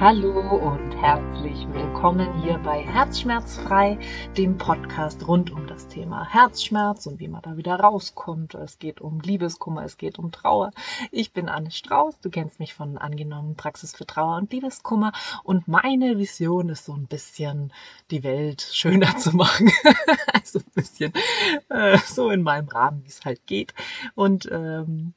Hallo 0.00 0.38
und 0.38 0.92
herzlich 0.92 1.66
willkommen 1.72 2.40
hier 2.40 2.58
bei 2.58 2.84
Herzschmerzfrei, 2.84 3.98
dem 4.36 4.56
Podcast 4.56 5.26
rund 5.26 5.50
um 5.50 5.66
das 5.66 5.88
Thema 5.88 6.24
Herzschmerz 6.24 7.06
und 7.06 7.18
wie 7.18 7.26
man 7.26 7.42
da 7.42 7.56
wieder 7.56 7.80
rauskommt. 7.80 8.54
Es 8.54 8.78
geht 8.78 9.00
um 9.00 9.18
Liebeskummer, 9.18 9.82
es 9.82 9.96
geht 9.96 10.20
um 10.20 10.30
Trauer. 10.30 10.70
Ich 11.10 11.32
bin 11.32 11.48
Anne 11.48 11.72
Strauß, 11.72 12.20
du 12.20 12.30
kennst 12.30 12.60
mich 12.60 12.74
von 12.74 12.96
angenommen 12.96 13.56
Praxis 13.56 13.92
für 13.92 14.06
Trauer 14.06 14.36
und 14.36 14.52
Liebeskummer 14.52 15.10
und 15.42 15.66
meine 15.66 16.16
Vision 16.16 16.68
ist 16.68 16.84
so 16.84 16.92
ein 16.92 17.08
bisschen 17.08 17.72
die 18.12 18.22
Welt 18.22 18.62
schöner 18.62 19.16
zu 19.16 19.34
machen. 19.34 19.68
also 20.32 20.60
ein 20.60 20.72
bisschen 20.76 21.12
äh, 21.70 21.98
so 21.98 22.30
in 22.30 22.42
meinem 22.44 22.68
Rahmen, 22.68 23.02
wie 23.02 23.08
es 23.08 23.24
halt 23.24 23.44
geht. 23.48 23.74
Und 24.14 24.48
ähm, 24.52 25.14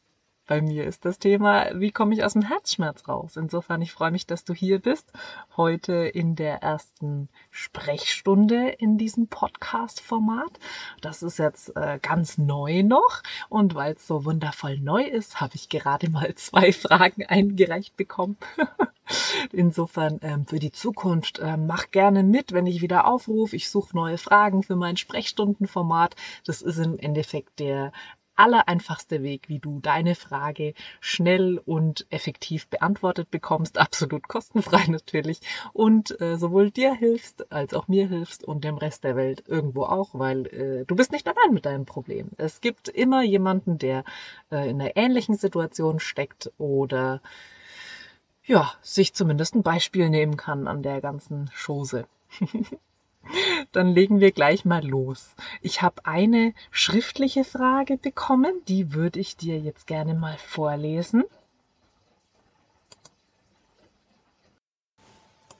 bei 0.52 0.62
mir 0.62 0.84
ist 0.84 1.05
das 1.05 1.18
Thema, 1.18 1.70
wie 1.76 1.94
komme 1.94 2.14
ich 2.14 2.26
aus 2.26 2.34
dem 2.34 2.41
Herzschmerz 2.41 3.08
raus? 3.08 3.38
Insofern, 3.38 3.82
ich 3.82 3.94
freue 3.94 4.12
mich, 4.12 4.28
dass 4.28 4.44
du 4.44 4.54
hier 4.54 4.80
bist. 4.80 5.10
Heute 5.55 5.94
in 5.94 6.36
der 6.36 6.62
ersten 6.62 7.30
Sprechstunde 7.52 8.68
in 8.68 8.98
diesem 8.98 9.27
Podcast-Format. 9.27 10.60
Das 11.00 11.24
ist 11.24 11.40
jetzt 11.40 11.74
äh, 11.77 12.00
ganz 12.02 12.38
neu 12.38 12.84
noch. 12.84 13.24
Und 13.48 13.76
weil 13.76 13.94
es 13.94 14.05
so 14.05 14.26
wundervoll 14.26 14.77
neu 14.77 15.04
ist, 15.04 15.40
habe 15.40 15.55
ich 15.55 15.70
gerade 15.70 16.10
mal 16.10 16.36
zwei 16.36 16.74
Fragen 16.74 17.26
eingereicht 17.26 17.96
bekommen. 17.96 18.36
Insofern 19.54 20.20
ähm, 20.22 20.46
für 20.46 20.60
die 20.60 20.74
Zukunft 20.74 21.40
äh, 21.40 21.55
mach 21.55 21.91
gerne 21.91 22.24
mit, 22.24 22.52
wenn 22.52 22.68
ich 22.68 22.82
wieder 22.82 23.08
aufrufe. 23.08 23.55
Ich 23.55 23.70
suche 23.70 23.96
neue 23.96 24.18
Fragen 24.18 24.63
für 24.63 24.76
mein 24.76 24.98
Sprechstundenformat. 24.98 26.18
Das 26.46 26.62
ist 26.62 26.77
im 26.77 26.99
Endeffekt 26.99 27.60
der 27.60 27.94
allereinfachste 28.41 29.23
Weg, 29.23 29.48
wie 29.50 29.59
du 29.59 29.80
deine 29.80 30.16
Frage 30.16 30.74
schnell 30.99 31.62
und 31.63 32.05
effektiv 32.10 32.68
beantwortet 32.68 33.32
bekommst, 33.32 33.77
absolut 33.79 34.27
kostenfrei 34.27 34.85
natürlich 34.88 35.40
und 35.74 36.20
äh, 36.20 36.38
sowohl 36.38 36.71
dir 36.71 36.93
hilfst 36.93 37.51
als 37.51 37.74
auch 37.74 37.88
mir 37.88 38.07
hilfst 38.07 38.43
und 38.43 38.63
dem 38.63 38.77
Rest 38.77 39.04
der 39.04 39.16
Welt 39.16 39.43
irgendwo 39.48 39.84
auch, 39.84 40.10
weil 40.13 40.48
äh, 40.48 40.85
du 40.85 40.96
bist 40.96 41.12
nicht 41.12 41.27
allein 41.27 41.54
mit 41.54 41.66
deinem 41.66 41.85
Problem. 41.85 42.29
Es 42.38 42.62
gibt 42.62 42.90
immer 42.90 43.24
jemanden, 43.24 43.77
der 43.77 44.04
äh, 44.51 44.70
in 44.70 44.82
einer 44.82 44.98
ähnlichen 44.98 45.35
Situation 45.35 45.99
steckt 45.99 46.51
oder 46.57 47.21
ja, 48.44 48.73
sich 48.82 49.13
zumindest 49.13 49.55
ein 49.55 49.63
Beispiel 49.63 50.10
nehmen 50.10 50.35
kann 50.35 50.68
an 50.68 50.82
der 50.82 50.99
ganzen 50.99 51.51
Chose. 51.55 52.05
Dann 53.72 53.94
legen 53.94 54.20
wir 54.20 54.32
gleich 54.32 54.66
mal 54.66 54.86
los. 54.86 55.36
Ich 55.62 55.82
habe 55.82 56.05
eine 56.05 56.54
schriftliche 56.72 57.44
Frage 57.44 57.98
bekommen, 57.98 58.54
die 58.68 58.94
würde 58.94 59.20
ich 59.20 59.38
dir 59.38 59.58
jetzt 59.60 59.88
gerne 59.88 60.13
mal 60.13 60.38
vorlesen. 60.38 61.24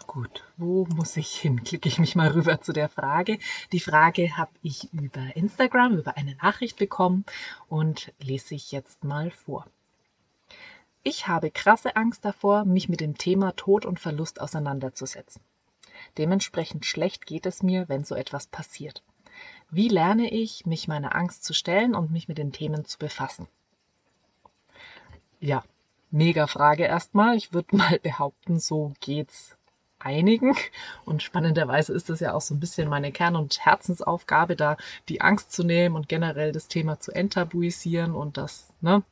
Gut, 0.08 0.44
wo 0.58 0.86
muss 0.88 1.16
ich 1.16 1.30
hin? 1.30 1.64
Klicke 1.64 1.88
ich 1.88 1.98
mich 1.98 2.18
mal 2.18 2.28
rüber 2.28 2.60
zu 2.60 2.74
der 2.74 2.90
Frage. 2.90 3.40
Die 3.72 3.80
Frage 3.80 4.36
habe 4.36 4.52
ich 4.62 4.92
über 4.94 5.38
Instagram, 5.38 5.98
über 5.98 6.18
eine 6.18 6.36
Nachricht 6.36 6.78
bekommen 6.78 7.24
und 7.70 8.12
lese 8.20 8.56
ich 8.56 8.74
jetzt 8.74 9.06
mal 9.06 9.32
vor. 9.32 9.66
Ich 11.02 11.28
habe 11.28 11.50
krasse 11.50 11.96
Angst 11.96 12.26
davor, 12.26 12.66
mich 12.66 12.90
mit 12.90 13.00
dem 13.00 13.18
Thema 13.18 13.56
Tod 13.56 13.86
und 13.86 14.02
Verlust 14.02 14.42
auseinanderzusetzen. 14.42 15.42
Dementsprechend 16.18 16.86
schlecht 16.86 17.26
geht 17.26 17.46
es 17.46 17.64
mir, 17.64 17.88
wenn 17.90 18.04
so 18.04 18.16
etwas 18.16 18.48
passiert. 18.48 19.04
Wie 19.70 19.88
lerne 19.88 20.30
ich, 20.30 20.66
mich 20.66 20.88
meiner 20.88 21.16
Angst 21.16 21.44
zu 21.44 21.54
stellen 21.54 21.96
und 21.96 22.12
mich 22.12 22.28
mit 22.28 22.38
den 22.38 22.52
Themen 22.52 22.86
zu 22.86 22.98
befassen? 22.98 23.48
Ja, 25.40 25.64
mega 26.12 26.48
Frage 26.48 26.84
erstmal. 26.84 27.38
Ich 27.38 27.54
würde 27.54 27.76
mal 27.76 28.00
behaupten, 28.00 28.60
so 28.60 28.94
geht's 29.00 29.58
einigen. 30.00 30.56
Und 31.06 31.24
spannenderweise 31.24 31.94
ist 31.94 32.10
das 32.10 32.20
ja 32.20 32.34
auch 32.34 32.42
so 32.42 32.54
ein 32.54 32.60
bisschen 32.60 32.90
meine 32.90 33.12
Kern- 33.12 33.36
und 33.36 33.66
Herzensaufgabe, 33.66 34.56
da 34.56 34.78
die 35.10 35.22
Angst 35.22 35.52
zu 35.52 35.64
nehmen 35.64 35.96
und 35.96 36.10
generell 36.10 36.52
das 36.52 36.68
Thema 36.68 37.00
zu 37.00 37.12
enttabuisieren 37.12 38.14
und 38.14 38.38
das, 38.38 38.74
ne, 38.82 39.04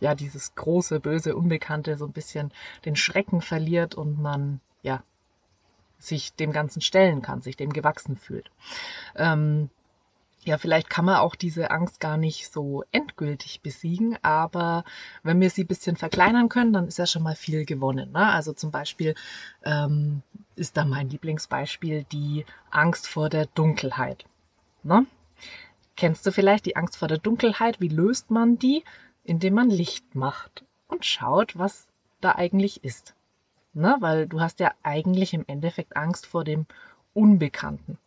ja, 0.00 0.14
dieses 0.14 0.54
große, 0.54 1.00
böse, 1.00 1.36
Unbekannte 1.36 1.96
so 1.96 2.06
ein 2.06 2.12
bisschen 2.12 2.52
den 2.84 2.96
Schrecken 2.96 3.40
verliert 3.40 3.94
und 3.94 4.20
man, 4.20 4.60
ja, 4.82 5.02
sich 6.02 6.34
dem 6.34 6.52
Ganzen 6.52 6.80
stellen 6.80 7.22
kann, 7.22 7.42
sich 7.42 7.56
dem 7.56 7.72
gewachsen 7.72 8.16
fühlt. 8.16 8.50
Ähm, 9.16 9.70
ja, 10.44 10.58
vielleicht 10.58 10.90
kann 10.90 11.04
man 11.04 11.16
auch 11.16 11.36
diese 11.36 11.70
Angst 11.70 12.00
gar 12.00 12.16
nicht 12.16 12.50
so 12.52 12.82
endgültig 12.90 13.60
besiegen, 13.60 14.18
aber 14.22 14.84
wenn 15.22 15.40
wir 15.40 15.50
sie 15.50 15.62
ein 15.62 15.68
bisschen 15.68 15.96
verkleinern 15.96 16.48
können, 16.48 16.72
dann 16.72 16.88
ist 16.88 16.98
ja 16.98 17.06
schon 17.06 17.22
mal 17.22 17.36
viel 17.36 17.64
gewonnen. 17.64 18.10
Ne? 18.10 18.26
Also 18.26 18.52
zum 18.52 18.72
Beispiel 18.72 19.14
ähm, 19.62 20.22
ist 20.56 20.76
da 20.76 20.84
mein 20.84 21.08
Lieblingsbeispiel 21.10 22.04
die 22.10 22.44
Angst 22.70 23.06
vor 23.06 23.28
der 23.28 23.46
Dunkelheit. 23.46 24.24
Ne? 24.82 25.06
Kennst 25.96 26.26
du 26.26 26.32
vielleicht 26.32 26.66
die 26.66 26.74
Angst 26.74 26.96
vor 26.96 27.06
der 27.06 27.18
Dunkelheit? 27.18 27.80
Wie 27.80 27.88
löst 27.88 28.32
man 28.32 28.58
die? 28.58 28.82
Indem 29.22 29.54
man 29.54 29.70
Licht 29.70 30.16
macht 30.16 30.64
und 30.88 31.04
schaut, 31.04 31.56
was 31.56 31.86
da 32.20 32.34
eigentlich 32.34 32.82
ist. 32.82 33.14
Ne? 33.74 33.96
Weil 34.00 34.26
du 34.26 34.40
hast 34.40 34.60
ja 34.60 34.72
eigentlich 34.82 35.34
im 35.34 35.44
Endeffekt 35.46 35.96
Angst 35.96 36.26
vor 36.26 36.44
dem 36.44 36.66
Unbekannten. 37.14 37.98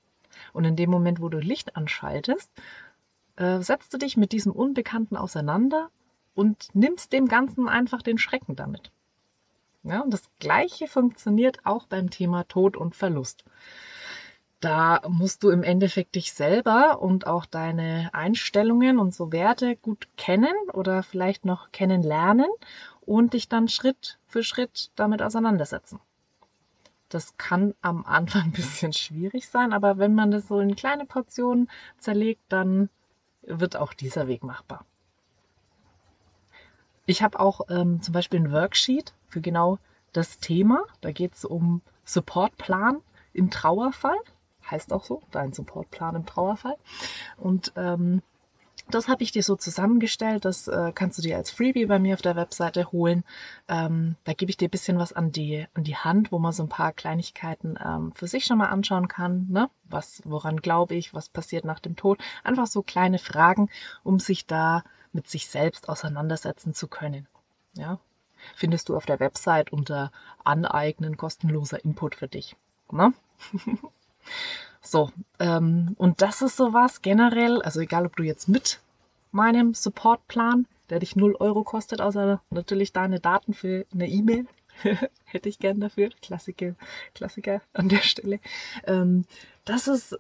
Und 0.53 0.66
in 0.66 0.76
dem 0.76 0.90
Moment, 0.90 1.22
wo 1.22 1.30
du 1.30 1.40
Licht 1.40 1.76
anschaltest, 1.76 2.52
äh, 3.38 3.59
setzt 3.59 3.94
du 3.94 3.98
dich 3.98 4.18
mit 4.18 4.31
diesem 4.31 4.52
Unbekannten 4.52 5.18
auseinander 5.18 5.90
und 6.34 6.74
nimmst 6.74 7.14
dem 7.14 7.28
Ganzen 7.28 7.68
einfach 7.68 8.02
den 8.02 8.18
Schrecken 8.18 8.56
damit. 8.56 8.92
Ja, 9.84 10.02
und 10.02 10.14
das 10.14 10.24
Gleiche 10.40 10.88
funktioniert 10.88 11.59
auch 11.66 11.86
beim 11.86 12.09
Thema 12.09 12.44
Tod 12.46 12.75
und 12.75 12.96
Verlust. 12.96 13.46
Da 14.66 15.00
musst 15.08 15.44
du 15.44 15.52
im 15.52 15.62
Endeffekt 15.62 16.16
dich 16.16 16.34
selber 16.34 17.00
und 17.00 17.28
auch 17.28 17.46
deine 17.46 18.09
Einstellungen 18.14 18.98
und 18.98 19.14
so 19.14 19.31
Werte 19.31 19.76
gut 19.76 20.08
kennen 20.18 20.56
oder 20.74 21.03
vielleicht 21.03 21.46
noch 21.46 21.72
kennenlernen 21.72 22.50
und 23.02 23.34
dich 23.34 23.48
dann 23.48 23.68
Schritt 23.68 24.18
für 24.25 24.42
Schritt 24.42 24.90
damit 24.96 25.22
auseinandersetzen. 25.22 26.00
Das 27.09 27.38
kann 27.38 27.75
am 27.84 28.06
Anfang 28.08 28.42
ein 28.46 28.52
bisschen 28.54 28.92
schwierig 28.92 29.48
sein, 29.50 29.72
aber 29.72 30.00
wenn 30.00 30.16
man 30.16 30.31
das 30.31 30.48
so 30.48 30.59
in 30.59 30.75
kleine 30.75 31.06
Portionen 31.06 31.70
zerlegt, 32.00 32.42
dann 32.50 32.90
wird 33.44 33.75
auch 33.75 33.94
dieser 33.94 34.28
Weg 34.28 34.44
machbar. 34.44 34.84
Ich 37.06 37.22
habe 37.22 37.40
auch 37.40 37.62
ähm, 37.70 38.02
zum 38.02 38.14
Beispiel 38.14 38.40
ein 38.40 38.52
Worksheet 38.52 39.14
für 39.28 39.42
genau 39.42 39.78
das 40.12 40.40
Thema. 40.40 40.86
Da 41.02 41.12
geht 41.12 41.36
es 41.36 41.46
um 41.46 41.84
Supportplan 42.04 43.02
im 43.31 43.52
Trauerfall. 43.52 44.18
Heißt 44.70 44.94
auch 44.94 45.03
so, 45.03 45.22
dein 45.31 45.53
Supportplan 45.53 46.16
im 46.16 46.26
Trauerfall. 46.26 46.76
Und 47.38 47.74
ähm, 47.76 48.22
das 48.90 49.08
habe 49.08 49.24
ich 49.24 49.31
dir 49.31 49.42
so 49.42 49.56
zusammengestellt. 49.56 50.46
Das 50.46 50.68
äh, 50.68 50.92
kannst 50.94 51.18
du 51.18 51.22
dir 51.24 51.38
als 51.38 51.50
Freebie 51.50 51.86
bei 51.88 51.98
mir 51.98 52.14
auf 52.14 52.22
der 52.22 52.36
Webseite 52.36 52.92
holen. 52.92 53.24
Ähm, 53.68 54.16
da 54.25 54.34
gebe 54.34 54.50
ich 54.50 54.58
dir 54.58 54.68
ein 54.68 54.72
bisschen 54.72 55.00
was 55.00 55.12
an 55.12 55.31
die, 55.31 55.66
an 55.74 55.84
die 55.84 55.96
Hand, 55.96 56.31
wo 56.31 56.40
man 56.40 56.52
so 56.52 56.64
ein 56.64 56.70
paar 56.70 56.94
Kleinigkeiten 56.94 57.78
ähm, 57.84 58.12
für 58.14 58.28
sich 58.28 58.46
schon 58.46 58.59
mal 58.59 58.70
anschauen 58.70 59.08
kann. 59.08 59.48
Ne? 59.50 59.70
Was, 59.86 60.22
woran 60.25 60.58
glaube 60.58 60.96
ich? 60.96 61.14
Was 61.14 61.30
passiert 61.30 61.66
nach 61.66 61.80
dem 61.80 61.96
Tod? 61.96 62.20
Einfach 62.44 62.68
so 62.68 62.84
kleine 62.84 63.18
Fragen, 63.18 63.70
um 64.04 64.20
sich 64.20 64.46
da 64.46 64.84
mit 65.14 65.28
sich 65.28 65.48
selbst 65.48 65.90
auseinandersetzen 65.90 66.74
zu 66.74 66.88
können. 66.88 67.28
Ja? 67.74 68.00
Findest 68.56 68.90
du 68.90 68.96
auf 68.96 69.08
der 69.08 69.20
Website 69.20 69.74
unter 69.74 70.12
Aneignen 70.44 71.18
kostenloser 71.18 71.84
Input 71.84 72.16
für 72.16 72.28
dich. 72.28 72.56
Ne? 72.92 73.14
So, 74.81 75.12
ähm, 75.40 75.96
und 75.97 76.22
das 76.22 76.41
ist 76.41 76.58
sowas 76.58 77.02
generell, 77.02 77.62
also 77.62 77.80
egal 77.80 78.06
ob 78.06 78.16
du 78.16 78.24
jetzt 78.24 78.47
mit 78.47 78.80
meinem 79.31 79.74
Supportplan, 79.74 80.68
der 80.89 81.00
dich 81.00 81.16
0 81.16 81.36
Euro 81.39 81.63
kostet, 81.63 82.01
außer 82.01 82.42
natürlich 82.51 82.94
deine 82.94 83.19
Daten 83.19 83.54
für 83.54 83.86
eine 83.94 84.07
E-Mail, 84.07 84.45
hätte 85.25 85.50
ich 85.50 85.60
gern 85.60 85.80
dafür, 85.80 86.10
Klassiker, 86.22 86.75
Klassiker 87.13 87.62
an 87.74 87.89
der 87.89 88.01
Stelle. 88.01 88.39
Ähm, 88.86 89.25
das 89.66 89.88
ist 89.88 90.18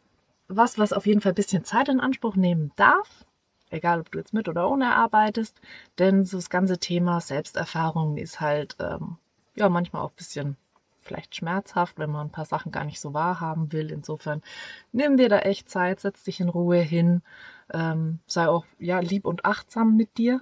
was, 0.47 0.77
was 0.77 0.93
auf 0.93 1.05
jeden 1.05 1.21
Fall 1.21 1.33
ein 1.33 1.35
bisschen 1.35 1.63
Zeit 1.63 1.89
in 1.89 1.99
Anspruch 1.99 2.35
nehmen 2.35 2.71
darf, 2.75 3.25
egal 3.69 3.99
ob 3.99 4.11
du 4.11 4.19
jetzt 4.19 4.33
mit 4.33 4.47
oder 4.47 4.69
ohne 4.69 4.95
arbeitest, 4.95 5.59
denn 5.99 6.25
so 6.25 6.37
das 6.37 6.49
ganze 6.49 6.77
Thema 6.77 7.21
Selbsterfahrung 7.21 8.17
ist 8.17 8.41
halt 8.41 8.75
ähm, 8.79 9.17
ja 9.55 9.69
manchmal 9.69 10.03
auch 10.03 10.11
ein 10.11 10.17
bisschen 10.17 10.57
vielleicht 11.05 11.35
schmerzhaft, 11.35 11.97
wenn 11.97 12.09
man 12.09 12.27
ein 12.27 12.31
paar 12.31 12.45
Sachen 12.45 12.71
gar 12.71 12.83
nicht 12.83 12.99
so 12.99 13.13
wahrhaben 13.13 13.71
will. 13.71 13.91
Insofern 13.91 14.41
nimm 14.91 15.17
dir 15.17 15.29
da 15.29 15.39
echt 15.39 15.69
Zeit, 15.69 15.99
setz 15.99 16.23
dich 16.23 16.39
in 16.39 16.49
Ruhe 16.49 16.79
hin, 16.79 17.21
ähm, 17.73 18.19
sei 18.27 18.47
auch 18.47 18.65
ja 18.79 18.99
lieb 18.99 19.25
und 19.25 19.45
achtsam 19.45 19.95
mit 19.95 20.17
dir 20.17 20.41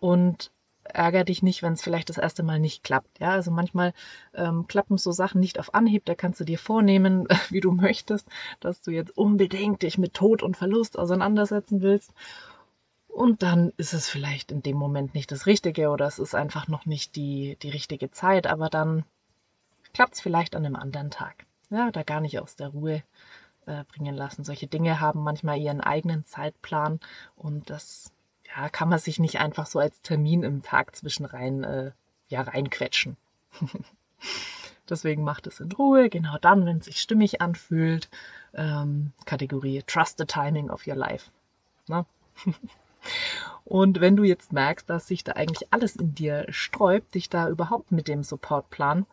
und 0.00 0.50
ärger 0.84 1.24
dich 1.24 1.42
nicht, 1.42 1.62
wenn 1.62 1.74
es 1.74 1.82
vielleicht 1.82 2.08
das 2.08 2.18
erste 2.18 2.42
Mal 2.42 2.58
nicht 2.58 2.82
klappt. 2.84 3.20
Ja, 3.20 3.30
also 3.30 3.50
manchmal 3.50 3.92
ähm, 4.34 4.66
klappen 4.66 4.98
so 4.98 5.12
Sachen 5.12 5.40
nicht 5.40 5.58
auf 5.58 5.74
Anhieb. 5.74 6.04
Da 6.04 6.14
kannst 6.14 6.40
du 6.40 6.44
dir 6.44 6.58
vornehmen, 6.58 7.26
wie 7.50 7.60
du 7.60 7.72
möchtest, 7.72 8.28
dass 8.60 8.82
du 8.82 8.90
jetzt 8.90 9.16
unbedingt 9.16 9.82
dich 9.82 9.98
mit 9.98 10.14
Tod 10.14 10.42
und 10.42 10.56
Verlust 10.56 10.98
auseinandersetzen 10.98 11.82
willst. 11.82 12.12
Und 13.08 13.42
dann 13.42 13.72
ist 13.76 13.92
es 13.92 14.08
vielleicht 14.08 14.50
in 14.52 14.62
dem 14.62 14.76
Moment 14.76 15.14
nicht 15.14 15.30
das 15.32 15.46
Richtige 15.46 15.90
oder 15.90 16.06
es 16.06 16.18
ist 16.18 16.34
einfach 16.34 16.66
noch 16.68 16.86
nicht 16.86 17.14
die, 17.14 17.58
die 17.62 17.70
richtige 17.70 18.10
Zeit. 18.10 18.46
Aber 18.46 18.68
dann 18.70 19.04
klappt 19.92 20.14
es 20.14 20.20
vielleicht 20.20 20.54
an 20.54 20.64
einem 20.64 20.76
anderen 20.76 21.10
Tag. 21.10 21.46
Ja, 21.70 21.90
da 21.90 22.02
gar 22.02 22.20
nicht 22.20 22.38
aus 22.38 22.56
der 22.56 22.68
Ruhe 22.68 23.02
äh, 23.66 23.84
bringen 23.84 24.14
lassen. 24.14 24.44
Solche 24.44 24.66
Dinge 24.66 25.00
haben 25.00 25.22
manchmal 25.22 25.58
ihren 25.58 25.80
eigenen 25.80 26.24
Zeitplan 26.24 27.00
und 27.36 27.70
das 27.70 28.12
ja, 28.54 28.68
kann 28.68 28.88
man 28.88 28.98
sich 28.98 29.18
nicht 29.18 29.38
einfach 29.38 29.66
so 29.66 29.78
als 29.78 30.02
Termin 30.02 30.42
im 30.42 30.62
Tag 30.62 30.94
zwischen 30.96 31.24
rein, 31.24 31.64
äh, 31.64 31.92
ja, 32.28 32.42
reinquetschen. 32.42 33.16
Deswegen 34.88 35.24
macht 35.24 35.46
es 35.46 35.60
in 35.60 35.72
Ruhe, 35.72 36.10
genau 36.10 36.36
dann, 36.38 36.66
wenn 36.66 36.78
es 36.78 36.86
sich 36.86 37.00
stimmig 37.00 37.40
anfühlt. 37.40 38.10
Ähm, 38.52 39.12
Kategorie 39.24 39.82
Trust 39.86 40.18
the 40.18 40.26
Timing 40.26 40.70
of 40.70 40.86
Your 40.86 40.96
Life. 40.96 41.30
Ne? 41.86 42.04
Und 43.64 44.00
wenn 44.00 44.16
du 44.16 44.24
jetzt 44.24 44.52
merkst, 44.52 44.90
dass 44.90 45.06
sich 45.06 45.24
da 45.24 45.32
eigentlich 45.32 45.72
alles 45.72 45.96
in 45.96 46.14
dir 46.14 46.46
sträubt, 46.50 47.14
dich 47.14 47.30
da 47.30 47.48
überhaupt 47.48 47.92
mit 47.92 48.08
dem 48.08 48.22
Supportplan 48.22 49.06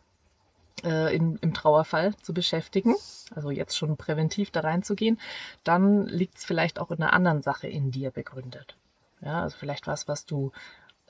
äh, 0.84 1.14
in, 1.14 1.36
im 1.36 1.54
Trauerfall 1.54 2.14
zu 2.22 2.34
beschäftigen, 2.34 2.94
also 3.34 3.50
jetzt 3.50 3.76
schon 3.76 3.96
präventiv 3.96 4.50
da 4.50 4.60
reinzugehen, 4.60 5.18
dann 5.64 6.06
liegt 6.06 6.38
es 6.38 6.44
vielleicht 6.44 6.78
auch 6.78 6.90
in 6.90 7.02
einer 7.02 7.12
anderen 7.12 7.42
Sache 7.42 7.68
in 7.68 7.90
dir 7.90 8.10
begründet. 8.10 8.76
Ja, 9.20 9.42
also 9.42 9.56
vielleicht 9.58 9.86
was, 9.86 10.08
was 10.08 10.26
du 10.26 10.52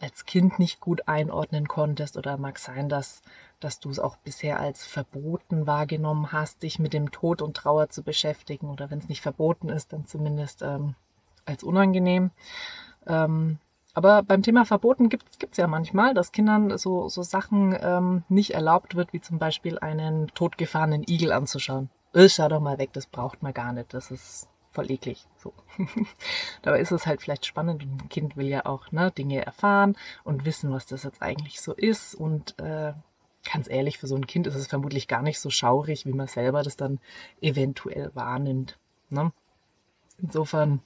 als 0.01 0.25
Kind 0.25 0.59
nicht 0.59 0.81
gut 0.81 1.09
einordnen 1.09 1.69
konntest 1.69 2.17
oder 2.17 2.39
mag 2.39 2.59
sein, 2.59 2.89
dass, 2.89 3.23
dass 3.61 3.81
du 3.81 3.91
es 3.91 3.99
auch 3.99 4.17
bisher 4.17 4.59
als 4.59 4.87
verboten 4.87 5.67
wahrgenommen 5.67 6.33
hast, 6.33 6.63
dich 6.63 6.79
mit 6.79 6.95
dem 6.95 7.11
Tod 7.11 7.43
und 7.43 7.57
Trauer 7.57 7.91
zu 7.91 8.03
beschäftigen 8.03 8.71
oder 8.71 8.91
wenn 8.91 8.99
es 8.99 9.09
nicht 9.09 9.21
verboten 9.21 9.69
ist, 9.69 9.93
dann 9.93 10.07
zumindest 10.07 10.63
ähm, 10.63 10.95
als 11.45 11.63
unangenehm. 11.63 12.31
Ähm, 13.07 13.59
aber 13.95 14.23
beim 14.23 14.43
Thema 14.43 14.65
Verboten 14.65 15.09
gibt 15.09 15.25
es 15.51 15.57
ja 15.57 15.67
manchmal, 15.67 16.15
dass 16.15 16.33
Kindern 16.33 16.77
so, 16.79 17.09
so 17.09 17.23
Sachen 17.23 17.77
ähm, 17.81 18.23
nicht 18.29 18.55
erlaubt 18.55 18.95
wird, 18.95 19.13
wie 19.13 19.21
zum 19.21 19.39
Beispiel 19.39 19.79
einen 19.79 20.29
totgefahrenen 20.29 21.05
Igel 21.09 21.33
anzuschauen. 21.33 21.91
Äh, 22.15 22.29
schau 22.29 22.49
doch 22.49 22.61
mal 22.61 22.79
weg, 22.79 22.93
das 22.93 23.07
braucht 23.07 23.43
man 23.43 23.53
gar 23.53 23.73
nicht. 23.73 23.93
Das 23.93 24.11
ist 24.11 24.49
voll 24.71 24.91
eklig. 24.91 25.27
So. 25.37 25.53
Dabei 26.63 26.81
ist 26.81 26.93
es 26.93 27.07
halt 27.07 27.21
vielleicht 27.21 27.47
spannend 27.47 27.83
und 27.83 28.05
ein 28.05 28.09
Kind 28.09 28.37
will 28.37 28.47
ja 28.47 28.67
auch 28.67 28.93
ne, 28.93 29.11
Dinge 29.11 29.45
erfahren 29.45 29.97
und 30.25 30.45
wissen, 30.45 30.71
was 30.71 30.87
das 30.87 31.03
jetzt 31.03 31.23
eigentlich 31.23 31.61
so 31.61 31.73
ist. 31.73 32.15
Und 32.15 32.59
äh, 32.61 32.93
ganz 33.53 33.69
ehrlich, 33.69 33.99
für 33.99 34.07
so 34.07 34.15
ein 34.15 34.27
Kind 34.27 34.47
ist 34.47 34.55
es 34.55 34.69
vermutlich 34.69 35.09
gar 35.09 35.23
nicht 35.23 35.41
so 35.41 35.51
schaurig, 35.51 36.07
wie 36.07 36.13
man 36.13 36.29
selber 36.29 36.63
das 36.63 36.77
dann 36.77 37.01
eventuell 37.41 38.11
wahrnimmt. 38.15 38.79
Ne? 39.09 39.33
Insofern 40.19 40.81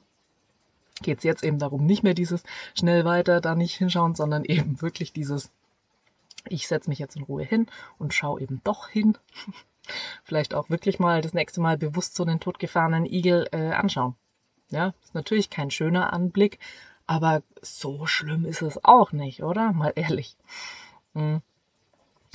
geht 1.02 1.18
es 1.18 1.24
jetzt 1.24 1.44
eben 1.44 1.58
darum, 1.58 1.84
nicht 1.84 2.02
mehr 2.02 2.14
dieses 2.14 2.42
schnell 2.74 3.04
weiter, 3.04 3.40
da 3.40 3.54
nicht 3.54 3.74
hinschauen, 3.74 4.14
sondern 4.14 4.44
eben 4.44 4.80
wirklich 4.80 5.12
dieses, 5.12 5.50
ich 6.48 6.68
setze 6.68 6.88
mich 6.88 6.98
jetzt 6.98 7.16
in 7.16 7.22
Ruhe 7.22 7.44
hin 7.44 7.66
und 7.98 8.14
schaue 8.14 8.40
eben 8.40 8.60
doch 8.64 8.88
hin 8.88 9.16
vielleicht 10.24 10.54
auch 10.54 10.70
wirklich 10.70 10.98
mal 10.98 11.20
das 11.20 11.34
nächste 11.34 11.60
Mal 11.60 11.76
bewusst 11.76 12.14
so 12.14 12.24
einen 12.24 12.40
totgefahrenen 12.40 13.06
Igel 13.06 13.48
äh, 13.52 13.72
anschauen. 13.72 14.14
Ja, 14.70 14.94
ist 15.02 15.14
natürlich 15.14 15.50
kein 15.50 15.70
schöner 15.70 16.12
Anblick, 16.12 16.58
aber 17.06 17.42
so 17.60 18.06
schlimm 18.06 18.46
ist 18.46 18.62
es 18.62 18.82
auch 18.82 19.12
nicht, 19.12 19.42
oder? 19.42 19.72
Mal 19.72 19.92
ehrlich. 19.94 20.36
Mhm. 21.12 21.42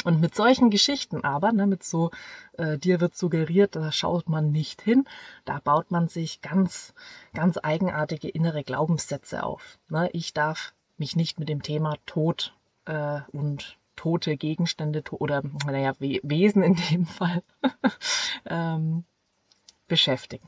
Und 0.05 0.21
mit 0.21 0.33
solchen 0.33 0.69
Geschichten 0.69 1.23
aber, 1.23 1.51
ne, 1.51 1.67
mit 1.67 1.83
so, 1.83 2.11
äh, 2.57 2.77
dir 2.77 3.01
wird 3.01 3.15
suggeriert, 3.15 3.75
da 3.75 3.91
schaut 3.91 4.29
man 4.29 4.51
nicht 4.51 4.81
hin, 4.81 5.05
da 5.45 5.59
baut 5.59 5.91
man 5.91 6.07
sich 6.07 6.41
ganz, 6.41 6.93
ganz 7.33 7.59
eigenartige 7.61 8.29
innere 8.29 8.63
Glaubenssätze 8.63 9.43
auf. 9.43 9.77
Ne? 9.89 10.09
Ich 10.13 10.33
darf 10.33 10.73
mich 10.97 11.15
nicht 11.15 11.39
mit 11.39 11.49
dem 11.49 11.61
Thema 11.61 11.95
Tod 12.05 12.55
äh, 12.85 13.21
und 13.31 13.77
tote 13.95 14.37
Gegenstände 14.37 15.03
oder 15.11 15.43
naja, 15.65 15.93
Wesen 15.99 16.63
in 16.63 16.75
dem 16.89 17.05
Fall 17.17 17.43
ähm, 18.45 19.03
beschäftigen. 19.87 20.47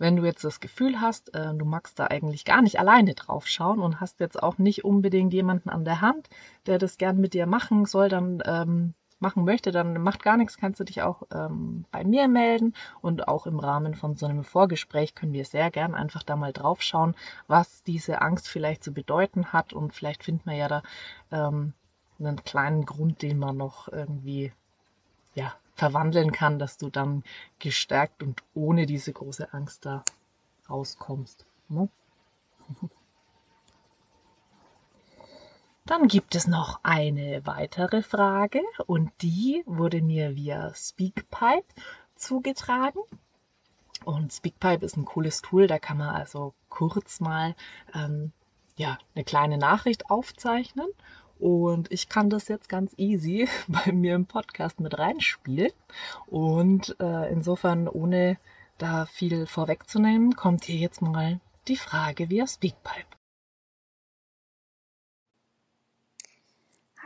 Wenn 0.00 0.16
du 0.16 0.24
jetzt 0.24 0.44
das 0.44 0.60
Gefühl 0.60 1.02
hast, 1.02 1.34
äh, 1.34 1.54
du 1.54 1.66
magst 1.66 1.98
da 1.98 2.06
eigentlich 2.06 2.46
gar 2.46 2.62
nicht 2.62 2.80
alleine 2.80 3.14
drauf 3.14 3.46
schauen 3.46 3.80
und 3.80 4.00
hast 4.00 4.18
jetzt 4.18 4.42
auch 4.42 4.56
nicht 4.56 4.82
unbedingt 4.82 5.34
jemanden 5.34 5.68
an 5.68 5.84
der 5.84 6.00
Hand, 6.00 6.30
der 6.64 6.78
das 6.78 6.96
gern 6.96 7.18
mit 7.18 7.34
dir 7.34 7.44
machen 7.44 7.84
soll, 7.84 8.08
dann 8.08 8.42
ähm, 8.46 8.94
machen 9.18 9.44
möchte, 9.44 9.72
dann 9.72 10.00
macht 10.02 10.22
gar 10.22 10.38
nichts, 10.38 10.56
kannst 10.56 10.80
du 10.80 10.84
dich 10.84 11.02
auch 11.02 11.24
ähm, 11.30 11.84
bei 11.90 12.02
mir 12.02 12.28
melden 12.28 12.74
und 13.02 13.28
auch 13.28 13.46
im 13.46 13.58
Rahmen 13.58 13.94
von 13.94 14.16
so 14.16 14.24
einem 14.24 14.42
Vorgespräch 14.42 15.14
können 15.14 15.34
wir 15.34 15.44
sehr 15.44 15.70
gern 15.70 15.94
einfach 15.94 16.22
da 16.22 16.34
mal 16.34 16.54
drauf 16.54 16.80
schauen, 16.80 17.14
was 17.46 17.82
diese 17.82 18.22
Angst 18.22 18.48
vielleicht 18.48 18.82
zu 18.82 18.94
bedeuten 18.94 19.52
hat. 19.52 19.74
Und 19.74 19.92
vielleicht 19.92 20.24
findet 20.24 20.46
man 20.46 20.56
ja 20.56 20.68
da 20.68 20.82
ähm, 21.30 21.74
einen 22.18 22.42
kleinen 22.42 22.86
Grund, 22.86 23.20
den 23.20 23.38
man 23.38 23.58
noch 23.58 23.88
irgendwie 23.88 24.50
ja, 25.34 25.52
verwandeln 25.74 26.32
kann, 26.32 26.58
dass 26.58 26.76
du 26.76 26.90
dann 26.90 27.22
gestärkt 27.58 28.22
und 28.22 28.42
ohne 28.54 28.86
diese 28.86 29.12
große 29.12 29.52
Angst 29.52 29.86
da 29.86 30.04
rauskommst. 30.68 31.46
Ne? 31.68 31.88
Dann 35.86 36.06
gibt 36.06 36.36
es 36.36 36.46
noch 36.46 36.78
eine 36.84 37.44
weitere 37.46 38.02
Frage 38.02 38.62
und 38.86 39.10
die 39.22 39.64
wurde 39.66 40.02
mir 40.02 40.36
via 40.36 40.72
Speakpipe 40.74 41.66
zugetragen. 42.14 43.00
Und 44.04 44.32
Speakpipe 44.32 44.84
ist 44.84 44.96
ein 44.96 45.04
cooles 45.04 45.42
Tool, 45.42 45.66
da 45.66 45.78
kann 45.78 45.98
man 45.98 46.14
also 46.14 46.54
kurz 46.68 47.20
mal 47.20 47.56
ähm, 47.92 48.32
ja, 48.76 48.98
eine 49.14 49.24
kleine 49.24 49.58
Nachricht 49.58 50.10
aufzeichnen. 50.10 50.88
Und 51.40 51.90
ich 51.90 52.10
kann 52.10 52.28
das 52.28 52.48
jetzt 52.48 52.68
ganz 52.68 52.92
easy 52.98 53.48
bei 53.68 53.92
mir 53.92 54.14
im 54.14 54.26
Podcast 54.26 54.78
mit 54.78 54.98
reinspielen. 54.98 55.72
Und 56.26 56.96
äh, 57.00 57.32
insofern, 57.32 57.88
ohne 57.88 58.38
da 58.76 59.06
viel 59.06 59.46
vorwegzunehmen, 59.46 60.36
kommt 60.36 60.64
hier 60.64 60.76
jetzt 60.76 61.00
mal 61.00 61.40
die 61.66 61.76
Frage 61.76 62.28
via 62.28 62.46
Speakpipe. 62.46 63.16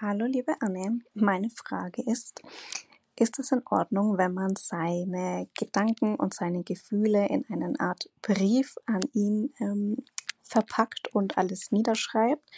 Hallo 0.00 0.26
liebe 0.26 0.56
Anne, 0.60 1.00
meine 1.14 1.50
Frage 1.50 2.02
ist, 2.02 2.42
ist 3.16 3.38
es 3.38 3.52
in 3.52 3.62
Ordnung, 3.66 4.18
wenn 4.18 4.34
man 4.34 4.56
seine 4.56 5.48
Gedanken 5.56 6.16
und 6.16 6.34
seine 6.34 6.64
Gefühle 6.64 7.28
in 7.28 7.44
eine 7.48 7.72
Art 7.78 8.10
Brief 8.20 8.74
an 8.86 9.00
ihn 9.12 9.54
ähm, 9.60 9.96
verpackt 10.42 11.14
und 11.14 11.38
alles 11.38 11.70
niederschreibt 11.70 12.50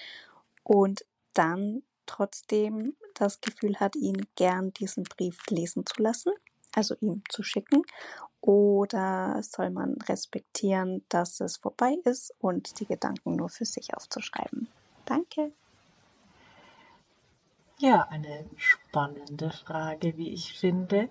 und 0.64 1.04
dann 1.36 1.82
trotzdem 2.06 2.96
das 3.14 3.40
Gefühl 3.40 3.76
hat, 3.76 3.96
ihn 3.96 4.26
gern 4.36 4.72
diesen 4.72 5.04
Brief 5.04 5.38
lesen 5.48 5.84
zu 5.86 6.02
lassen, 6.02 6.32
also 6.74 6.94
ihm 7.00 7.22
zu 7.28 7.42
schicken? 7.42 7.82
Oder 8.40 9.42
soll 9.42 9.70
man 9.70 9.96
respektieren, 10.08 11.04
dass 11.08 11.40
es 11.40 11.56
vorbei 11.56 11.96
ist 12.04 12.32
und 12.38 12.78
die 12.78 12.86
Gedanken 12.86 13.34
nur 13.36 13.48
für 13.48 13.64
sich 13.64 13.94
aufzuschreiben? 13.94 14.68
Danke. 15.04 15.52
Ja, 17.78 18.02
eine 18.08 18.48
spannende 18.56 19.50
Frage, 19.50 20.16
wie 20.16 20.30
ich 20.30 20.58
finde. 20.58 21.10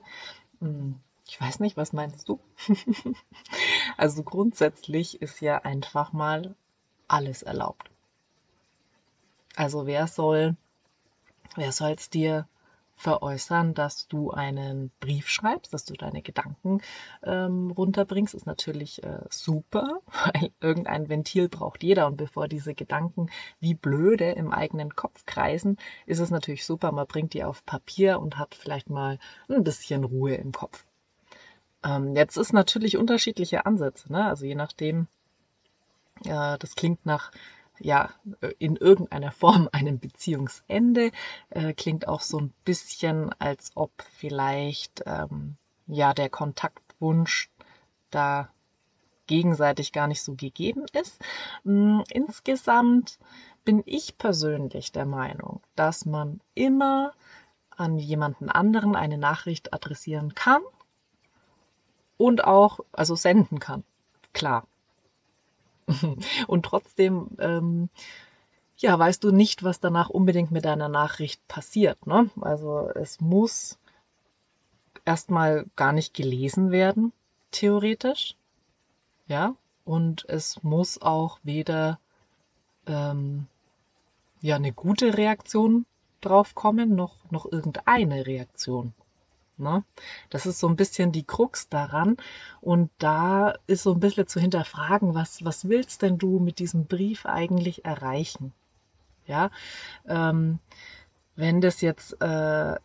Hm, 0.60 1.00
ich 1.27 1.39
weiß 1.39 1.60
nicht, 1.60 1.77
was 1.77 1.94
meinst 1.94 2.27
du? 2.29 2.39
also 3.98 4.24
grundsätzlich 4.24 5.22
ist 5.22 5.41
ja 5.41 5.60
einfach 5.60 6.13
mal 6.13 6.55
alles 7.08 7.44
erlaubt. 7.44 7.89
Also 9.56 9.86
wer 9.88 10.08
soll, 10.08 10.56
wer 11.56 11.72
soll 11.72 11.92
es 11.92 12.10
dir 12.10 12.48
veräußern, 12.98 13.74
dass 13.74 14.08
du 14.08 14.32
einen 14.32 14.92
Brief 15.00 15.28
schreibst, 15.28 15.74
dass 15.74 15.86
du 15.86 15.94
deine 15.94 16.22
Gedanken 16.22 16.82
ähm, 17.24 17.72
runterbringst, 17.72 18.34
ist 18.34 18.46
natürlich 18.46 19.04
äh, 19.04 19.20
super, 19.30 20.00
weil 20.34 20.52
irgendein 20.62 21.10
Ventil 21.10 21.50
braucht 21.50 21.84
jeder 21.84 22.08
und 22.08 22.18
bevor 22.18 22.48
diese 22.48 22.74
Gedanken 22.74 23.30
wie 23.60 23.74
blöde 23.74 24.32
im 24.32 24.52
eigenen 24.52 24.96
Kopf 24.96 25.26
kreisen, 25.26 25.78
ist 26.06 26.20
es 26.20 26.32
natürlich 26.32 26.66
super, 26.66 26.92
man 26.92 27.08
bringt 27.08 27.34
die 27.34 27.44
auf 27.44 27.66
Papier 27.66 28.20
und 28.20 28.38
hat 28.38 28.56
vielleicht 28.56 28.90
mal 28.90 29.20
ein 29.50 29.64
bisschen 29.64 30.04
Ruhe 30.04 30.36
im 30.36 30.52
Kopf. 30.52 30.86
Ähm, 31.84 32.16
jetzt 32.16 32.38
ist 32.38 32.54
natürlich 32.54 32.98
unterschiedliche 32.98 33.66
Ansätze, 33.66 34.12
ne? 34.12 34.26
also 34.26 34.46
je 34.46 34.56
nachdem, 34.56 35.08
äh, 36.24 36.58
das 36.58 36.76
klingt 36.76 37.06
nach 37.06 37.32
ja, 37.79 38.10
in 38.60 38.75
irgendeiner 38.75 39.32
Form 39.32 39.70
einem 39.74 40.00
Beziehungsende. 40.00 41.12
Äh, 41.50 41.74
klingt 41.74 42.08
auch 42.08 42.22
so 42.22 42.39
ein 42.39 42.53
bisschen, 42.63 43.32
als 43.39 43.72
ob 43.75 43.91
vielleicht 44.17 45.03
ähm, 45.05 45.58
ja 45.88 46.13
der 46.13 46.29
Kontaktwunsch 46.29 47.50
da 48.10 48.50
gegenseitig 49.27 49.91
gar 49.91 50.08
nicht 50.08 50.22
so 50.22 50.36
gegeben 50.36 50.86
ist. 50.94 51.20
Mm, 51.63 52.01
insgesamt 52.10 53.20
bin 53.63 53.82
ich 53.86 54.17
persönlich 54.17 54.91
der 54.91 55.05
Meinung, 55.05 55.62
dass 55.75 56.05
man 56.05 56.39
immer 56.53 57.13
an 57.72 57.98
jemanden 57.98 58.50
anderen 58.50 58.96
eine 58.96 59.17
Nachricht 59.17 59.74
adressieren 59.74 60.36
kann 60.36 60.62
und 62.17 62.44
auch 62.44 62.79
also 62.91 63.15
senden 63.15 63.60
kann. 63.60 63.84
Klar, 64.34 64.67
Und 66.48 66.65
trotzdem 66.65 67.30
ähm, 67.39 67.89
ja, 68.77 68.98
weißt 68.98 69.24
du 69.24 69.32
nicht, 69.32 69.63
was 69.63 69.80
danach 69.80 70.10
unbedingt 70.10 70.51
mit 70.51 70.65
deiner 70.65 70.89
Nachricht 70.89 71.48
passiert. 71.48 72.08
Ne? 72.08 72.30
Also 72.42 72.89
es 72.96 73.22
muss 73.22 73.77
erstmal 75.06 75.65
gar 75.75 75.94
nicht 75.94 76.13
gelesen 76.13 76.72
werden, 76.72 77.13
theoretisch. 77.51 78.36
Ja, 79.27 79.56
und 79.86 80.25
es 80.27 80.62
muss 80.63 81.01
auch 81.01 81.39
weder 81.44 82.00
ähm, 82.86 83.48
ja 84.42 84.56
eine 84.56 84.74
gute 84.74 85.18
Reaktion 85.18 85.86
drauf 86.22 86.54
kommen, 86.54 86.96
noch, 86.96 87.15
noch 87.32 87.51
irgendeine 87.51 88.25
Reaktion. 88.27 88.94
Ne? 89.58 89.84
Das 90.30 90.46
ist 90.46 90.60
so 90.60 90.68
ein 90.68 90.76
bisschen 90.76 91.12
die 91.12 91.24
Krux 91.24 91.70
daran. 91.70 92.18
Und 92.62 92.92
da 93.00 93.54
ist 93.68 93.84
so 93.84 93.94
ein 93.94 94.00
bisschen 94.00 94.28
zu 94.28 94.40
hinterfragen, 94.40 95.14
was, 95.16 95.46
was 95.46 95.70
willst 95.70 96.02
denn 96.02 96.18
du 96.18 96.40
mit 96.40 96.60
diesem 96.60 96.86
Brief 96.86 97.26
eigentlich 97.26 97.86
erreichen? 97.86 98.54
Ja, 99.28 99.50
ähm, 100.08 100.60
wenn 101.36 101.62
das 101.62 101.82
jetzt 101.82 102.22
äh, 102.22 102.76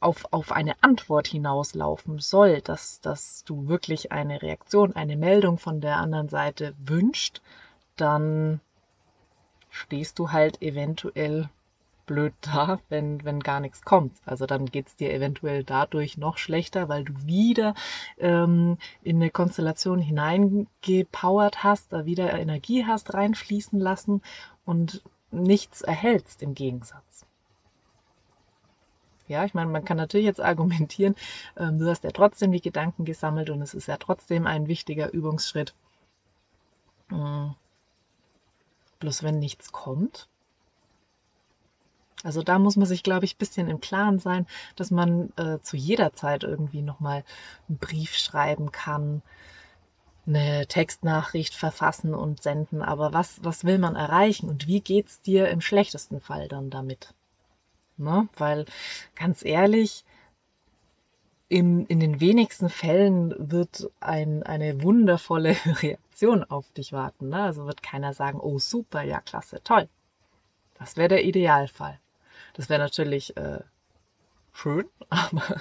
auf, 0.00 0.32
auf 0.32 0.52
eine 0.52 0.82
Antwort 0.82 1.28
hinauslaufen 1.28 2.18
soll, 2.18 2.60
dass, 2.60 3.00
dass 3.00 3.44
du 3.44 3.68
wirklich 3.68 4.12
eine 4.12 4.42
Reaktion, 4.42 4.94
eine 4.94 5.16
Meldung 5.16 5.58
von 5.58 5.80
der 5.80 5.96
anderen 5.96 6.28
Seite 6.28 6.74
wünscht, 6.78 7.42
dann 7.96 8.60
stehst 9.70 10.18
du 10.18 10.30
halt 10.32 10.62
eventuell 10.62 11.48
blöd 12.08 12.34
da, 12.40 12.80
wenn, 12.88 13.24
wenn 13.24 13.38
gar 13.38 13.60
nichts 13.60 13.82
kommt. 13.82 14.16
Also 14.26 14.46
dann 14.46 14.66
geht 14.66 14.88
es 14.88 14.96
dir 14.96 15.12
eventuell 15.12 15.62
dadurch 15.62 16.16
noch 16.18 16.38
schlechter, 16.38 16.88
weil 16.88 17.04
du 17.04 17.12
wieder 17.24 17.74
ähm, 18.18 18.78
in 19.02 19.16
eine 19.16 19.30
Konstellation 19.30 20.00
hineingepowert 20.00 21.62
hast, 21.62 21.92
da 21.92 22.04
wieder 22.04 22.32
Energie 22.36 22.84
hast 22.84 23.14
reinfließen 23.14 23.78
lassen 23.78 24.22
und 24.64 25.02
nichts 25.30 25.82
erhältst 25.82 26.42
im 26.42 26.54
Gegensatz. 26.54 27.26
Ja, 29.28 29.44
ich 29.44 29.52
meine, 29.52 29.70
man 29.70 29.84
kann 29.84 29.98
natürlich 29.98 30.26
jetzt 30.26 30.40
argumentieren, 30.40 31.14
ähm, 31.58 31.78
du 31.78 31.88
hast 31.88 32.02
ja 32.02 32.10
trotzdem 32.10 32.50
die 32.50 32.62
Gedanken 32.62 33.04
gesammelt 33.04 33.50
und 33.50 33.60
es 33.60 33.74
ist 33.74 33.86
ja 33.86 33.98
trotzdem 33.98 34.46
ein 34.46 34.66
wichtiger 34.66 35.12
Übungsschritt. 35.12 35.74
Mhm. 37.10 37.54
Bloß 39.00 39.22
wenn 39.22 39.38
nichts 39.38 39.70
kommt. 39.70 40.28
Also 42.28 42.42
da 42.42 42.58
muss 42.58 42.76
man 42.76 42.84
sich, 42.84 43.02
glaube 43.02 43.24
ich, 43.24 43.36
ein 43.36 43.38
bisschen 43.38 43.70
im 43.70 43.80
Klaren 43.80 44.18
sein, 44.18 44.46
dass 44.76 44.90
man 44.90 45.32
äh, 45.38 45.60
zu 45.62 45.78
jeder 45.78 46.12
Zeit 46.12 46.44
irgendwie 46.44 46.82
nochmal 46.82 47.24
einen 47.70 47.78
Brief 47.78 48.14
schreiben 48.18 48.70
kann, 48.70 49.22
eine 50.26 50.66
Textnachricht 50.66 51.54
verfassen 51.54 52.12
und 52.12 52.42
senden. 52.42 52.82
Aber 52.82 53.14
was, 53.14 53.42
was 53.42 53.64
will 53.64 53.78
man 53.78 53.96
erreichen 53.96 54.50
und 54.50 54.66
wie 54.66 54.82
geht 54.82 55.06
es 55.06 55.22
dir 55.22 55.48
im 55.48 55.62
schlechtesten 55.62 56.20
Fall 56.20 56.48
dann 56.48 56.68
damit? 56.68 57.14
Ne? 57.96 58.28
Weil 58.36 58.66
ganz 59.14 59.42
ehrlich, 59.42 60.04
in, 61.48 61.86
in 61.86 61.98
den 61.98 62.20
wenigsten 62.20 62.68
Fällen 62.68 63.34
wird 63.38 63.90
ein, 64.00 64.42
eine 64.42 64.82
wundervolle 64.82 65.56
Reaktion 65.82 66.44
auf 66.44 66.70
dich 66.72 66.92
warten. 66.92 67.30
Ne? 67.30 67.40
Also 67.40 67.64
wird 67.64 67.82
keiner 67.82 68.12
sagen, 68.12 68.38
oh 68.38 68.58
super, 68.58 69.00
ja 69.00 69.22
klasse, 69.22 69.62
toll. 69.64 69.88
Das 70.78 70.98
wäre 70.98 71.08
der 71.08 71.24
Idealfall. 71.24 71.98
Das 72.58 72.68
wäre 72.68 72.80
natürlich 72.80 73.36
äh, 73.36 73.60
schön, 74.52 74.86
aber 75.08 75.60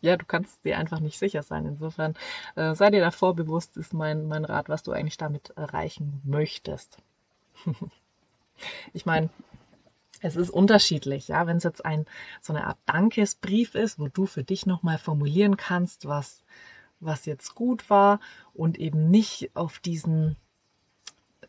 ja, 0.00 0.16
du 0.16 0.26
kannst 0.26 0.64
dir 0.64 0.76
einfach 0.76 0.98
nicht 0.98 1.16
sicher 1.16 1.44
sein. 1.44 1.64
Insofern 1.64 2.14
äh, 2.56 2.74
sei 2.74 2.90
dir 2.90 3.00
davor 3.00 3.36
bewusst, 3.36 3.76
ist 3.76 3.94
mein, 3.94 4.26
mein 4.26 4.44
Rat, 4.44 4.68
was 4.68 4.82
du 4.82 4.90
eigentlich 4.90 5.16
damit 5.16 5.50
erreichen 5.50 6.20
möchtest. 6.24 6.98
ich 8.92 9.06
meine, 9.06 9.30
es 10.20 10.34
ist 10.34 10.50
unterschiedlich, 10.50 11.28
ja, 11.28 11.46
wenn 11.46 11.58
es 11.58 11.64
jetzt 11.64 11.84
ein 11.84 12.04
so 12.40 12.52
eine 12.52 12.66
Art 12.66 12.78
Dankesbrief 12.84 13.76
ist, 13.76 14.00
wo 14.00 14.08
du 14.08 14.26
für 14.26 14.42
dich 14.42 14.66
nochmal 14.66 14.98
formulieren 14.98 15.56
kannst, 15.56 16.08
was, 16.08 16.42
was 16.98 17.26
jetzt 17.26 17.54
gut 17.54 17.90
war 17.90 18.18
und 18.54 18.76
eben 18.76 19.08
nicht 19.08 19.52
auf 19.54 19.78
diesen 19.78 20.36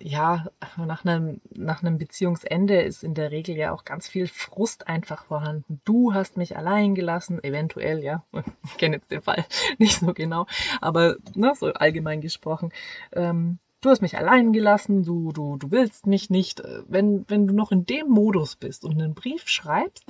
ja, 0.02 0.48
nach 0.78 1.04
einem, 1.04 1.42
nach 1.54 1.84
einem 1.84 1.98
Beziehungsende 1.98 2.82
ist 2.82 3.04
in 3.04 3.14
der 3.14 3.32
Regel 3.32 3.58
ja 3.58 3.74
auch 3.74 3.84
ganz 3.84 4.08
viel 4.08 4.28
Frust 4.28 4.88
einfach 4.88 5.26
vorhanden. 5.26 5.82
Du 5.84 6.14
hast 6.14 6.38
mich 6.38 6.56
allein 6.56 6.96
gelassen, 6.96 7.44
eventuell, 7.44 8.04
ja. 8.04 8.24
Ich 8.64 8.78
kenne 8.78 8.98
jetzt 8.98 9.12
den 9.12 9.22
Fall 9.22 9.46
nicht 9.78 10.00
so 10.00 10.14
genau, 10.14 10.46
aber 10.80 11.18
ne, 11.36 11.54
so 11.56 11.68
allgemein 11.74 12.22
gesprochen. 12.22 12.72
Ähm, 13.12 13.60
du 13.82 13.90
hast 13.90 14.02
mich 14.02 14.18
allein 14.18 14.54
gelassen, 14.54 15.04
du, 15.04 15.34
du, 15.34 15.58
du 15.58 15.72
willst 15.72 16.08
mich 16.08 16.30
nicht. 16.30 16.64
Wenn, 16.88 17.26
wenn 17.28 17.48
du 17.48 17.54
noch 17.54 17.72
in 17.72 17.86
dem 17.86 18.08
Modus 18.08 18.56
bist 18.56 18.86
und 18.86 18.94
einen 18.94 19.16
Brief 19.16 19.50
schreibst, 19.50 20.06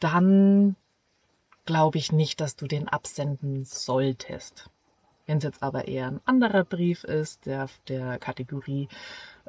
dann 0.00 0.76
glaube 1.64 1.96
ich 1.96 2.12
nicht, 2.12 2.40
dass 2.40 2.56
du 2.56 2.66
den 2.66 2.88
absenden 2.88 3.64
solltest. 3.64 4.68
Wenn 5.26 5.38
es 5.38 5.44
jetzt 5.44 5.62
aber 5.62 5.88
eher 5.88 6.08
ein 6.08 6.20
anderer 6.26 6.64
Brief 6.64 7.04
ist, 7.04 7.46
der 7.46 7.68
der 7.88 8.18
Kategorie, 8.18 8.88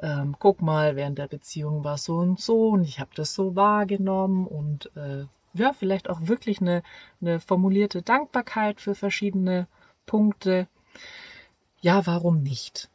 ähm, 0.00 0.36
guck 0.38 0.62
mal, 0.62 0.96
während 0.96 1.18
der 1.18 1.28
Beziehung 1.28 1.84
war 1.84 1.98
so 1.98 2.16
und 2.16 2.40
so 2.40 2.70
und 2.70 2.84
ich 2.84 2.98
habe 3.00 3.10
das 3.14 3.34
so 3.34 3.56
wahrgenommen 3.56 4.46
und 4.46 4.90
äh, 4.96 5.26
ja, 5.54 5.72
vielleicht 5.72 6.08
auch 6.10 6.20
wirklich 6.22 6.60
eine, 6.60 6.82
eine 7.20 7.40
formulierte 7.40 8.02
Dankbarkeit 8.02 8.80
für 8.80 8.94
verschiedene 8.94 9.66
Punkte. 10.06 10.68
Ja, 11.80 12.06
warum 12.06 12.42
nicht? 12.42 12.90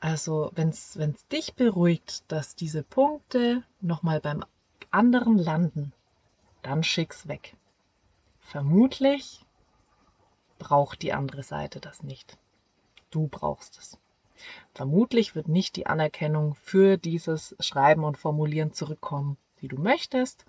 Also, 0.00 0.50
wenn 0.54 0.70
es 0.70 0.98
dich 1.30 1.54
beruhigt, 1.54 2.24
dass 2.26 2.56
diese 2.56 2.82
Punkte 2.82 3.62
nochmal 3.80 4.20
beim 4.20 4.44
anderen 4.90 5.38
landen, 5.38 5.92
dann 6.62 6.82
schick's 6.82 7.28
weg. 7.28 7.54
Vermutlich 8.40 9.44
braucht 10.62 11.02
die 11.02 11.12
andere 11.12 11.42
Seite 11.42 11.80
das 11.80 12.04
nicht. 12.04 12.38
Du 13.10 13.26
brauchst 13.26 13.78
es. 13.78 13.98
Vermutlich 14.74 15.34
wird 15.34 15.48
nicht 15.48 15.74
die 15.74 15.86
Anerkennung 15.86 16.54
für 16.54 16.96
dieses 16.96 17.56
Schreiben 17.58 18.04
und 18.04 18.16
Formulieren 18.16 18.72
zurückkommen, 18.72 19.36
die 19.60 19.68
du 19.68 19.76
möchtest. 19.76 20.44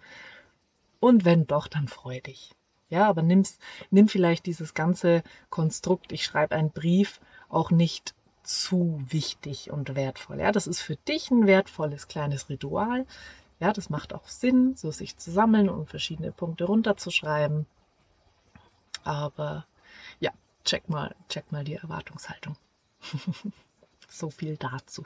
Und 0.99 1.25
wenn 1.25 1.47
doch, 1.47 1.67
dann 1.67 1.87
freu 1.87 2.21
dich. 2.21 2.51
Ja, 2.89 3.09
aber 3.09 3.23
nimm's, 3.23 3.57
nimm 3.89 4.07
vielleicht 4.07 4.45
dieses 4.45 4.75
ganze 4.75 5.23
Konstrukt, 5.49 6.11
ich 6.11 6.23
schreibe 6.23 6.55
einen 6.55 6.69
Brief, 6.69 7.19
auch 7.49 7.71
nicht 7.71 8.13
zu 8.43 9.01
wichtig 9.07 9.71
und 9.71 9.95
wertvoll. 9.95 10.39
Ja, 10.39 10.51
das 10.51 10.67
ist 10.67 10.81
für 10.81 10.95
dich 10.95 11.31
ein 11.31 11.47
wertvolles 11.47 12.07
kleines 12.07 12.49
Ritual. 12.49 13.07
Ja, 13.59 13.73
das 13.73 13.89
macht 13.89 14.13
auch 14.13 14.27
Sinn, 14.27 14.75
so 14.75 14.91
sich 14.91 15.17
zu 15.17 15.31
sammeln 15.31 15.69
und 15.69 15.89
verschiedene 15.89 16.31
Punkte 16.31 16.65
runterzuschreiben. 16.65 17.65
Aber 19.03 19.65
check 20.63 20.89
mal, 20.89 21.15
check 21.29 21.51
mal 21.51 21.63
die 21.63 21.75
Erwartungshaltung. 21.75 22.55
so 24.07 24.29
viel 24.29 24.57
dazu. 24.57 25.03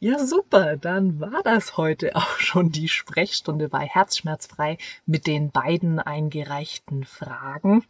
Ja, 0.00 0.24
super. 0.24 0.76
Dann 0.76 1.18
war 1.18 1.42
das 1.42 1.76
heute 1.76 2.14
auch 2.14 2.38
schon 2.38 2.70
die 2.70 2.86
Sprechstunde 2.86 3.68
bei 3.68 3.84
Herzschmerzfrei 3.84 4.78
mit 5.06 5.26
den 5.26 5.50
beiden 5.50 5.98
eingereichten 5.98 7.02
Fragen. 7.02 7.84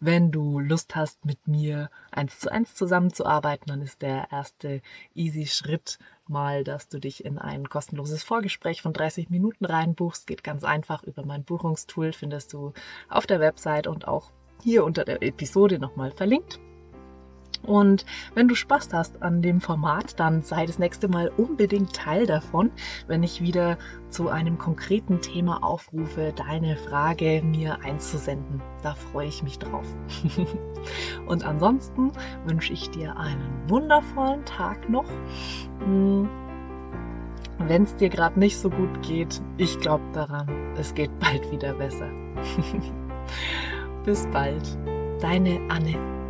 Wenn 0.00 0.32
du 0.32 0.58
Lust 0.58 0.96
hast, 0.96 1.24
mit 1.24 1.46
mir 1.46 1.90
eins 2.10 2.40
zu 2.40 2.50
eins 2.50 2.74
zusammenzuarbeiten, 2.74 3.68
dann 3.68 3.82
ist 3.82 4.02
der 4.02 4.32
erste 4.32 4.82
easy 5.14 5.46
Schritt 5.46 6.00
mal, 6.26 6.64
dass 6.64 6.88
du 6.88 6.98
dich 6.98 7.24
in 7.24 7.38
ein 7.38 7.68
kostenloses 7.68 8.24
Vorgespräch 8.24 8.82
von 8.82 8.92
30 8.92 9.30
Minuten 9.30 9.64
reinbuchst. 9.64 10.26
Geht 10.26 10.42
ganz 10.42 10.64
einfach 10.64 11.04
über 11.04 11.24
mein 11.24 11.44
Buchungstool, 11.44 12.12
findest 12.12 12.52
du 12.52 12.72
auf 13.08 13.28
der 13.28 13.38
Website 13.38 13.86
und 13.86 14.08
auch 14.08 14.32
hier 14.64 14.84
unter 14.84 15.04
der 15.04 15.22
Episode 15.22 15.78
nochmal 15.78 16.10
verlinkt. 16.10 16.58
Und 17.66 18.04
wenn 18.34 18.48
du 18.48 18.54
Spaß 18.54 18.90
hast 18.92 19.22
an 19.22 19.40
dem 19.40 19.60
Format, 19.60 20.18
dann 20.20 20.42
sei 20.42 20.66
das 20.66 20.78
nächste 20.78 21.08
Mal 21.08 21.30
unbedingt 21.36 21.94
Teil 21.94 22.26
davon, 22.26 22.70
wenn 23.06 23.22
ich 23.22 23.40
wieder 23.40 23.78
zu 24.10 24.28
einem 24.28 24.58
konkreten 24.58 25.20
Thema 25.20 25.62
aufrufe, 25.62 26.34
deine 26.36 26.76
Frage 26.76 27.42
mir 27.42 27.78
einzusenden. 27.82 28.60
Da 28.82 28.94
freue 28.94 29.28
ich 29.28 29.42
mich 29.42 29.58
drauf. 29.58 29.86
Und 31.26 31.44
ansonsten 31.44 32.12
wünsche 32.44 32.72
ich 32.72 32.90
dir 32.90 33.16
einen 33.16 33.68
wundervollen 33.68 34.44
Tag 34.44 34.88
noch. 34.90 35.08
Hm, 35.80 36.28
wenn 37.60 37.84
es 37.84 37.96
dir 37.96 38.10
gerade 38.10 38.38
nicht 38.38 38.58
so 38.58 38.68
gut 38.68 39.02
geht, 39.02 39.40
ich 39.56 39.78
glaube 39.78 40.04
daran, 40.12 40.48
es 40.76 40.92
geht 40.94 41.18
bald 41.18 41.50
wieder 41.50 41.72
besser. 41.74 42.10
Bis 44.04 44.26
bald, 44.32 44.62
deine 45.20 45.58
Anne. 45.70 46.23